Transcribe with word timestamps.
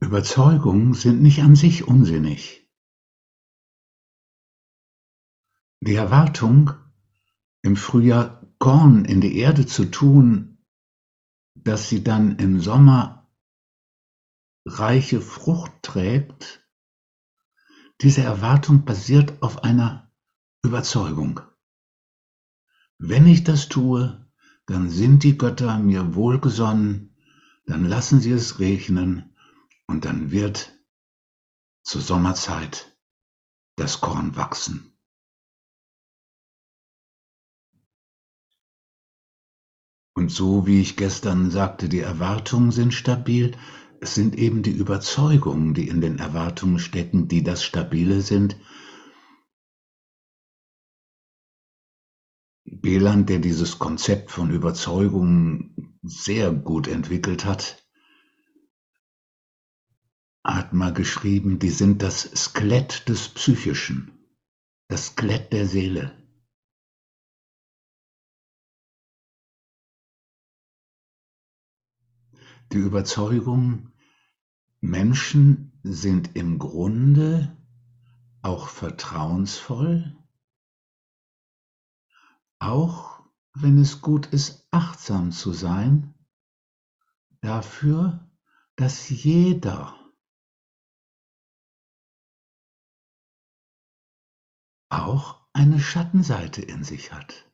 Überzeugungen 0.00 0.94
sind 0.94 1.20
nicht 1.20 1.42
an 1.42 1.54
sich 1.54 1.86
unsinnig. 1.86 2.66
Die 5.82 5.94
Erwartung, 5.94 6.72
im 7.62 7.76
Frühjahr 7.76 8.40
Korn 8.58 9.04
in 9.04 9.20
die 9.20 9.36
Erde 9.36 9.66
zu 9.66 9.90
tun, 9.90 10.58
dass 11.54 11.90
sie 11.90 12.02
dann 12.02 12.36
im 12.36 12.60
Sommer 12.60 13.30
reiche 14.66 15.20
Frucht 15.20 15.72
trägt, 15.82 16.66
diese 18.00 18.22
Erwartung 18.22 18.86
basiert 18.86 19.42
auf 19.42 19.64
einer 19.64 20.10
Überzeugung. 20.62 21.40
Wenn 22.98 23.26
ich 23.26 23.44
das 23.44 23.68
tue, 23.68 24.26
dann 24.64 24.88
sind 24.88 25.24
die 25.24 25.36
Götter 25.36 25.78
mir 25.78 26.14
wohlgesonnen, 26.14 27.16
dann 27.66 27.84
lassen 27.84 28.20
sie 28.20 28.32
es 28.32 28.58
regnen 28.58 29.30
und 29.90 30.04
dann 30.04 30.30
wird 30.30 30.72
zur 31.82 32.00
Sommerzeit 32.00 32.96
das 33.76 34.00
Korn 34.00 34.36
wachsen. 34.36 34.96
Und 40.14 40.30
so 40.30 40.66
wie 40.66 40.80
ich 40.80 40.96
gestern 40.96 41.50
sagte, 41.50 41.88
die 41.88 42.00
Erwartungen 42.00 42.70
sind 42.70 42.94
stabil, 42.94 43.56
es 44.00 44.14
sind 44.14 44.36
eben 44.36 44.62
die 44.62 44.70
Überzeugungen, 44.70 45.74
die 45.74 45.88
in 45.88 46.00
den 46.00 46.18
Erwartungen 46.18 46.78
stecken, 46.78 47.26
die 47.26 47.42
das 47.42 47.64
Stabile 47.64 48.20
sind. 48.20 48.56
Beland, 52.64 53.28
der 53.28 53.40
dieses 53.40 53.78
Konzept 53.78 54.30
von 54.30 54.50
Überzeugungen 54.50 55.98
sehr 56.02 56.52
gut 56.52 56.86
entwickelt 56.86 57.44
hat, 57.44 57.79
hat 60.44 60.72
mal 60.72 60.92
geschrieben, 60.92 61.58
die 61.58 61.70
sind 61.70 62.02
das 62.02 62.22
Skelett 62.22 63.08
des 63.08 63.28
Psychischen, 63.28 64.12
das 64.88 65.08
Skelett 65.08 65.52
der 65.52 65.66
Seele. 65.66 66.16
Die 72.72 72.78
Überzeugung, 72.78 73.92
Menschen 74.80 75.78
sind 75.82 76.36
im 76.36 76.58
Grunde 76.58 77.56
auch 78.42 78.68
vertrauensvoll, 78.68 80.16
auch 82.60 83.22
wenn 83.54 83.78
es 83.78 84.00
gut 84.00 84.26
ist, 84.26 84.68
achtsam 84.70 85.32
zu 85.32 85.52
sein, 85.52 86.14
dafür, 87.40 88.30
dass 88.76 89.08
jeder 89.08 89.99
auch 94.90 95.48
eine 95.52 95.80
Schattenseite 95.80 96.62
in 96.62 96.84
sich 96.84 97.12
hat. 97.12 97.50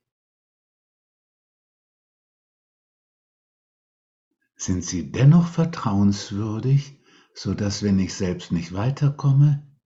Sind 4.57 4.85
sie 4.85 5.13
dennoch 5.13 5.47
vertrauenswürdig, 5.47 7.05
so 7.35 7.55
dass 7.55 7.83
wenn 7.83 7.99
ich 7.99 8.15
selbst 8.15 8.53
nicht 8.53 8.73
weiterkomme, 8.73 9.79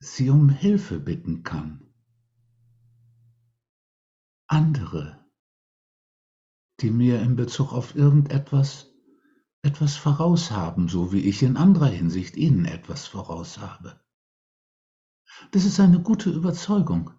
sie 0.00 0.30
um 0.30 0.48
Hilfe 0.48 0.98
bitten 0.98 1.42
kann? 1.42 1.94
Andere, 4.46 5.26
die 6.80 6.90
mir 6.90 7.20
in 7.20 7.36
Bezug 7.36 7.72
auf 7.72 7.94
irgendetwas 7.94 8.88
etwas 9.62 9.96
voraus 9.96 10.50
haben, 10.50 10.88
so 10.88 11.12
wie 11.12 11.20
ich 11.20 11.42
in 11.42 11.56
anderer 11.56 11.88
Hinsicht 11.88 12.36
ihnen 12.36 12.64
etwas 12.64 13.06
voraus 13.06 13.58
habe. 13.58 14.00
Das 15.50 15.64
ist 15.64 15.80
eine 15.80 16.00
gute 16.00 16.30
Überzeugung. 16.30 17.10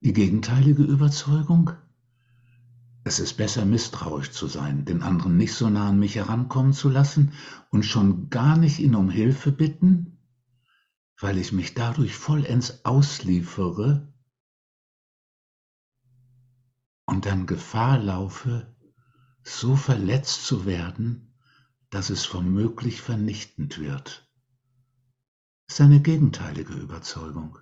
Die 0.00 0.12
gegenteilige 0.12 0.82
Überzeugung? 0.82 1.70
Es 3.04 3.18
ist 3.18 3.36
besser, 3.36 3.64
misstrauisch 3.64 4.30
zu 4.30 4.46
sein, 4.46 4.84
den 4.84 5.02
anderen 5.02 5.36
nicht 5.36 5.54
so 5.54 5.68
nah 5.68 5.88
an 5.88 5.98
mich 5.98 6.16
herankommen 6.16 6.72
zu 6.72 6.88
lassen 6.88 7.32
und 7.70 7.84
schon 7.84 8.30
gar 8.30 8.56
nicht 8.56 8.78
ihn 8.78 8.94
um 8.94 9.10
Hilfe 9.10 9.52
bitten, 9.52 10.18
weil 11.20 11.38
ich 11.38 11.52
mich 11.52 11.74
dadurch 11.74 12.14
vollends 12.16 12.84
ausliefere 12.84 14.12
und 17.06 17.26
dann 17.26 17.46
Gefahr 17.46 17.98
laufe, 17.98 18.76
so 19.44 19.74
verletzt 19.76 20.46
zu 20.46 20.64
werden, 20.64 21.34
dass 21.90 22.10
es 22.10 22.32
womöglich 22.32 23.00
vernichtend 23.00 23.78
wird 23.78 24.31
seine 25.76 26.00
gegenteilige 26.00 26.74
Überzeugung. 26.74 27.58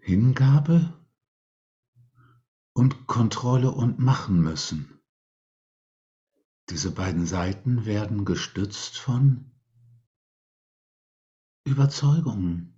Hingabe 0.00 0.92
und 2.74 3.06
Kontrolle 3.06 3.70
und 3.70 3.98
machen 3.98 4.40
müssen. 4.40 5.00
Diese 6.70 6.90
beiden 6.90 7.26
Seiten 7.26 7.86
werden 7.86 8.24
gestützt 8.24 8.98
von 8.98 9.50
Überzeugungen. 11.64 12.75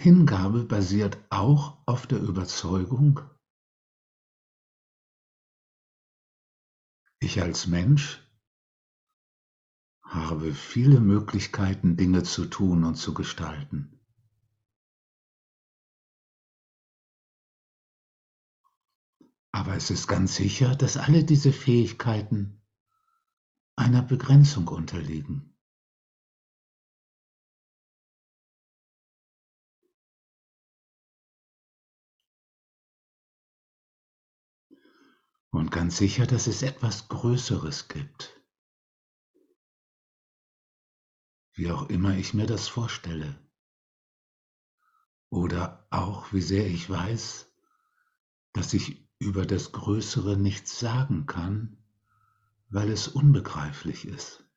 Hingabe 0.00 0.64
basiert 0.64 1.18
auch 1.28 1.76
auf 1.86 2.06
der 2.06 2.20
Überzeugung, 2.20 3.20
ich 7.18 7.42
als 7.42 7.66
Mensch 7.66 8.26
habe 10.02 10.54
viele 10.54 11.00
Möglichkeiten, 11.00 11.98
Dinge 11.98 12.22
zu 12.22 12.46
tun 12.46 12.84
und 12.84 12.94
zu 12.94 13.12
gestalten. 13.12 14.00
Aber 19.52 19.76
es 19.76 19.90
ist 19.90 20.08
ganz 20.08 20.34
sicher, 20.34 20.76
dass 20.76 20.96
alle 20.96 21.24
diese 21.24 21.52
Fähigkeiten 21.52 22.62
einer 23.76 24.00
Begrenzung 24.00 24.66
unterliegen. 24.68 25.49
Und 35.50 35.70
ganz 35.70 35.96
sicher, 35.96 36.26
dass 36.26 36.46
es 36.46 36.62
etwas 36.62 37.08
Größeres 37.08 37.88
gibt. 37.88 38.40
Wie 41.52 41.70
auch 41.70 41.88
immer 41.88 42.16
ich 42.16 42.34
mir 42.34 42.46
das 42.46 42.68
vorstelle. 42.68 43.38
Oder 45.28 45.86
auch 45.90 46.32
wie 46.32 46.40
sehr 46.40 46.66
ich 46.66 46.88
weiß, 46.88 47.52
dass 48.52 48.74
ich 48.74 49.08
über 49.18 49.44
das 49.46 49.72
Größere 49.72 50.36
nichts 50.36 50.78
sagen 50.78 51.26
kann, 51.26 51.76
weil 52.68 52.90
es 52.90 53.08
unbegreiflich 53.08 54.06
ist. 54.06 54.49